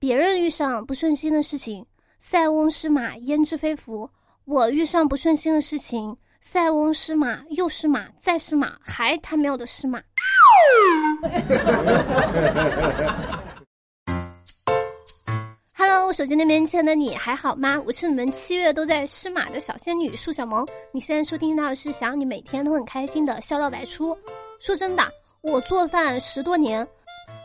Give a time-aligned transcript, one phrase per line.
[0.00, 1.84] 别人遇上不顺心的事情，
[2.20, 4.08] 塞翁失马焉知非福；
[4.44, 10.00] 我遇上不顺心的事情，塞翁失马又失马再失马，还他喵的失马。
[16.10, 17.80] 手机那边亲爱的你还好吗？
[17.86, 20.66] 我是你们七月都在失马的小仙女树小萌。
[20.90, 24.16] 你现在收听到的是想你每天都很开心的笑料百出。
[24.58, 25.02] 说真的，
[25.42, 26.84] 我做饭十多年，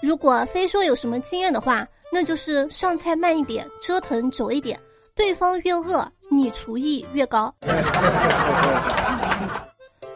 [0.04, 1.88] 如果非说有什么经验的话。
[2.11, 4.79] 那就是上菜慢一点，折腾久一点，
[5.15, 7.51] 对方越饿，你厨艺越高。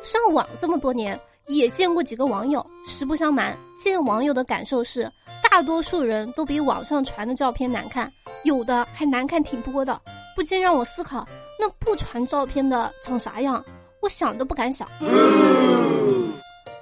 [0.03, 2.63] 上网这么多年，也见过几个网友。
[2.85, 5.11] 实不相瞒，见网友的感受是，
[5.49, 8.07] 大多数人都比网上传的照片难看，
[8.43, 9.99] 有的还难看挺多的，
[10.35, 11.27] 不禁让我思考，
[11.59, 13.65] 那不传照片的长啥样？
[14.03, 14.87] 我想都不敢想。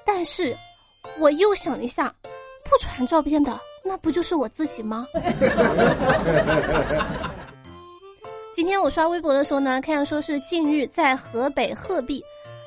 [0.06, 0.54] 但是，
[1.20, 2.14] 我又想了一下，
[2.76, 3.58] 不传照片的。
[3.84, 5.08] 那不就是我自己吗？
[8.54, 12.22] 今天我刷微博的时候呢，看到说是近日在河北鹤壁，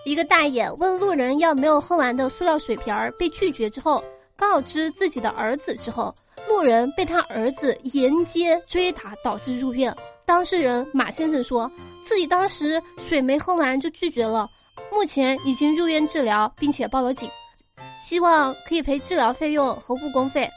[0.06, 4.02] 一个大爷问路人要没有喝完的塑料水瓶儿，被拒绝之后，
[4.36, 6.14] 告知自己的儿子之后，
[6.48, 9.94] 路人被他儿子沿街追打，导致入院。
[10.24, 11.70] 当事人马先生说
[12.04, 14.48] 自己当时水没喝完就拒绝了，
[14.92, 17.28] 目前已经入院治疗，并且报了警，
[18.08, 20.48] 希望可以赔治疗费用和误工费。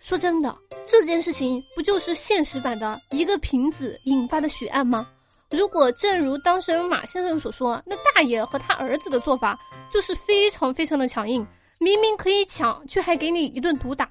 [0.00, 0.52] 说真的，
[0.88, 5.06] 这件事情不就是现实版的一个瓶子引发的血案吗？
[5.50, 9.56] 如果正如当事人马先生所说，那大爷和他儿子的做法
[9.92, 11.46] 就是非常非常的强硬，
[11.78, 14.10] 明明可以抢，却还给你一顿毒打。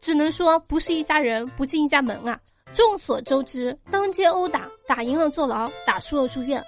[0.00, 2.38] 只能说不是一家人不进一家门啊！
[2.72, 6.62] 众所周知，当街殴打，打赢了坐牢，打输了住院。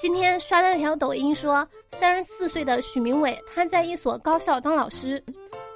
[0.00, 1.66] 今天刷到一条抖音，说
[1.98, 5.22] 三十四岁的许明伟，他在一所高校当老师，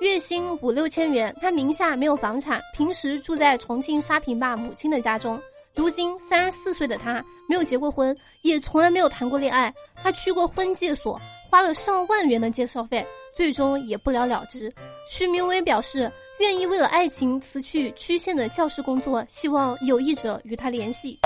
[0.00, 5.38] 月薪五六千元，他名下没有房产，平时住在重庆沙坪坝母亲的家中。
[5.74, 9.70] 如今三十四岁的他没有结过婚，也从来没有谈过恋爱。
[9.94, 11.20] 他去过婚介所，
[11.50, 14.72] 花了上万元的介绍费，最终也不了了之。
[15.10, 21.18] 许明伟表示愿意为了爱情辞去区县的教师工作，希望有意者与他联系。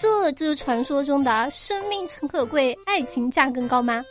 [0.00, 4.04] 这就是传说中的生命诚可贵，爱情价更高吗？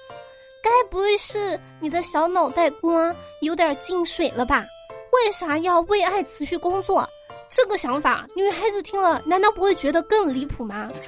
[0.61, 4.65] 该不会是你的小脑袋瓜有点进水了吧？
[5.13, 7.07] 为啥要为爱辞去工作？
[7.49, 10.89] 这个想法，女孩子听了难道不会觉得更离谱吗？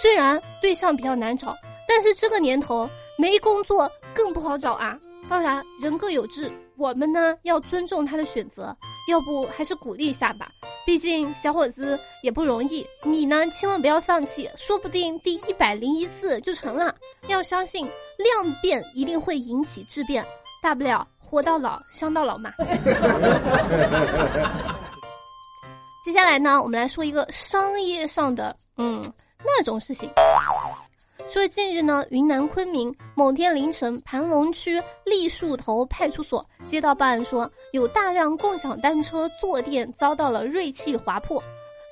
[0.00, 1.54] 虽然对象比较难找，
[1.86, 4.98] 但是这个年头没工作更不好找啊。
[5.28, 8.74] 当然，人各有志，我们呢要尊重他的选择，
[9.08, 10.48] 要不还是鼓励一下吧。
[10.90, 16.92] 毕竟小伙子也不容易，你呢千万不要放弃，说不定第一百零一次就成了。
[17.28, 17.86] 要相信
[18.18, 20.26] 量变一定会引起质变，
[20.60, 22.52] 大不了活到老香到老嘛。
[26.04, 29.00] 接下来呢，我们来说一个商业上的，嗯，
[29.44, 30.10] 那种事情。
[31.32, 41.40] 说近日呢，云南昆明某天凌晨，盘龙区栗树头派出所接到报案，说有大量共享单车坐垫遭到了锐器划破。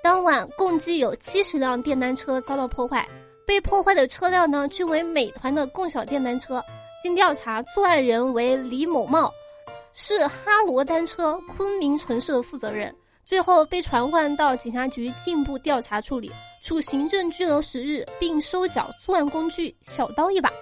[0.03, 3.07] 当晚共计有七十辆电单车遭到破坏，
[3.47, 6.61] 被破坏的车辆呢均为美团的共享电单车。
[7.01, 9.33] 经调查，作案人为李某茂，
[9.95, 12.93] 是哈罗单车昆明城市的负责人。
[13.25, 16.29] 最后被传唤到警察局进一步调查处理。
[16.69, 20.53] 处行政拘留十日，并收缴作案工具小刀一把。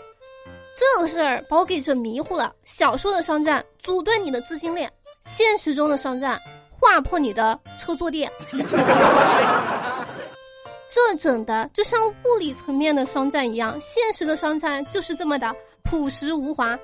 [0.76, 2.54] 这个事儿把我给整迷糊了。
[2.62, 4.88] 小说的商战阻断你的资金链，
[5.28, 6.40] 现实中的商战
[6.70, 8.30] 划破你的车坐垫。
[10.88, 15.52] 这整的就像物理层面的商战一样，现实的商战就是这么的
[15.82, 16.78] 朴实无华，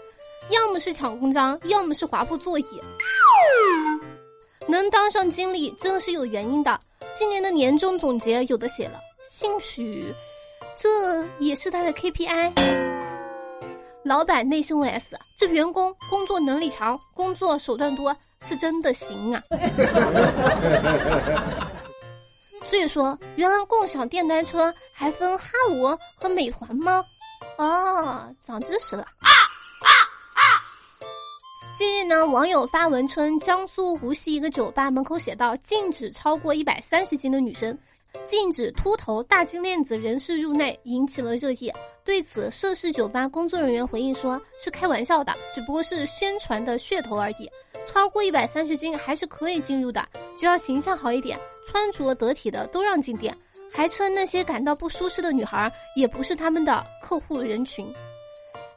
[0.50, 2.64] 要么是抢公章，要么是划破座椅。
[4.66, 6.76] 能当上经理真的是有原因的。
[7.18, 10.12] 今年的年终总结有的写了，兴许
[10.76, 12.52] 这也是他的 KPI。
[14.04, 15.02] 老板内心 OS：
[15.36, 19.42] 这员工工作能力强，工作手段多，是真的行啊。
[22.68, 27.04] 所以说，原来共享电单车还分哈罗和美团吗？
[27.58, 29.30] 哦，长知识了啊。
[31.74, 37.76] 近日呢，网友发文称，江苏无锡一个酒吧门口写道：“禁止超过一百三十斤的女生，
[38.26, 41.72] 禁止秃头、大金链子人士入内”，引起了热议。
[42.04, 47.50] 对此，涉事酒吧工作人员回应说：“是开玩笑的，只不过是宣传的噱头而已。
[47.86, 51.38] 超过一百三十斤还是可以进入的，只要形象好一点、
[51.70, 53.36] 穿着得体的都让进店。”
[53.74, 57.86] 还称那些感到不舒适的女孩也不是他们的客户人群。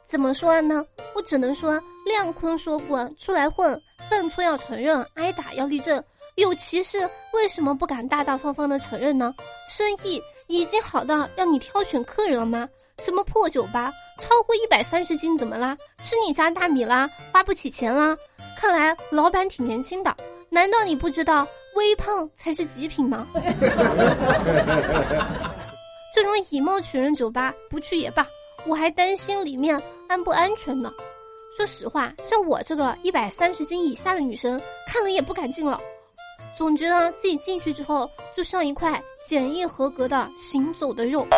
[0.08, 0.84] 怎么说呢？
[1.14, 6.02] 我只能说，亮坤说过，出来混，犯错要承认，挨打要立正。
[6.36, 7.00] 有歧视，
[7.32, 9.34] 为什么不敢大大方方的承认呢？
[9.68, 12.68] 生意已经好到让你挑选客人了吗？
[12.98, 15.76] 什么破酒吧，超过一百三十斤怎么啦？
[16.02, 17.10] 吃你家大米啦？
[17.32, 18.16] 花不起钱啦？
[18.56, 20.16] 看来老板挺年轻的，
[20.48, 23.26] 难道你不知道微胖才是极品吗？
[26.14, 28.26] 这种以貌取人酒吧不去也罢，
[28.66, 30.92] 我还担心里面安不安全呢。
[31.56, 35.80] 说实话，像我这个一百三十斤以下的女生，看了也不敢进了。
[36.58, 41.26] 总觉得自己进去之后，就像一块检验合格的行走的肉。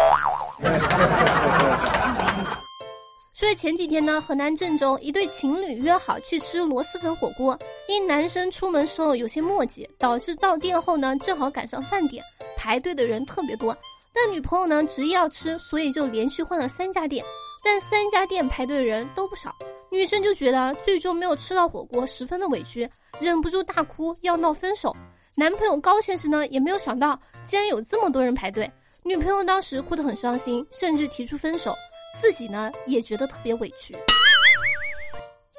[3.33, 7.57] 所以前几天呢，河南郑州一对情侣约好去吃螺蛳粉火锅，
[7.89, 12.25] 因男生出门时候有些磨叽，导致到店后呢正好赶上饭点，
[12.57, 13.77] 排队的人特别多。
[14.13, 17.25] 但女朋友呢执意要吃，所以就连续换了三家店，
[17.63, 19.55] 但三家店排队的人都不少。
[19.91, 22.89] 女生就觉得最终没有吃到火锅，十分的委屈，
[23.21, 24.95] 忍不住大哭要闹分手。
[25.35, 28.71] 男朋友高先生呢也没有想到，竟然有这么多人排队。
[29.03, 31.75] 女朋友当时哭得很伤心，甚至提出分手，
[32.21, 33.97] 自己呢也觉得特别委屈。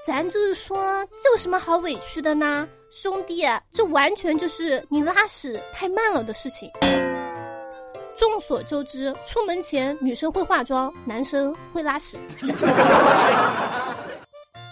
[0.06, 0.78] 咱就是说，
[1.24, 3.44] 这有什么好委屈的呢，兄弟？
[3.72, 6.70] 这完全就是你拉屎太慢了的事情。
[8.20, 12.18] 众所周知，出门前女生会化妆，男生会拉屎。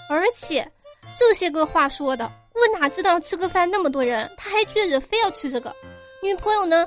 [0.09, 0.69] 而且，
[1.15, 5.73] 这些个话说的，我哪知道吃个饭那么多人，他还倔着非要吃这个。
[6.21, 6.85] 女朋友呢，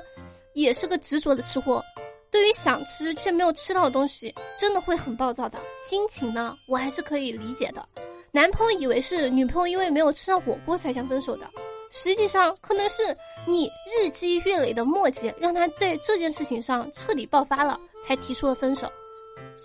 [0.53, 1.83] 也是个执着的吃货，
[2.29, 5.57] 对于想吃却没有吃到的东西，真的会很暴躁的。
[5.89, 7.83] 心情呢，我还是可以理解的。
[8.31, 11.45] 男朋友以为是女朋友因为没有吃到火锅才想分手的，
[11.91, 13.15] 实际上可能是
[13.45, 18.89] 你日积月累的磨叽，让他在这件事情上彻底爆发了，才提出了分手。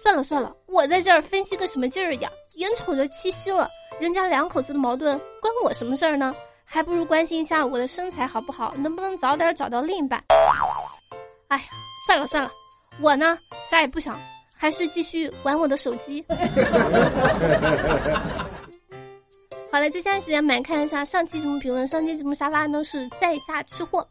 [0.02, 2.28] 算了算了，我在这儿分析个什么劲儿呀？
[2.56, 3.69] 眼瞅着七夕了，
[4.00, 6.34] 人家两口子的矛盾关我什么事儿呢？
[6.64, 10.22] 还不如关心一下我的身材好不好，能不能早点找到另一半。
[11.49, 11.64] 哎呀，
[12.06, 12.50] 算了算了，
[13.00, 13.38] 我呢
[13.70, 14.19] 啥也不想，
[14.56, 16.25] 还是继续玩我的手机。
[19.76, 21.87] 好了，接下来时间我们来看一下上期节目评论。
[21.87, 24.08] 上期节目沙发呢是在下吃货。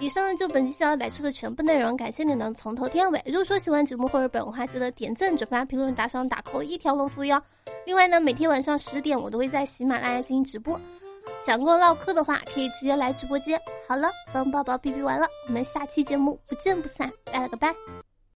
[0.00, 3.22] 以上呢就本期小小百出的全部内容，感谢你能从头听到尾。
[3.26, 7.40] 如果说喜欢节目或者本话，记得点赞、转发、评论、打赏、打 call，一条龙服务哟。
[7.86, 10.76] 另外呢，每天晚上十点我都会在喜马拉雅进行直播，
[11.46, 13.56] 想跟我唠嗑的话，可以直接来直播间。
[13.86, 17.72] 好了，帮宝宝哔哔完了，我们下期节目不见不散，拜了个拜。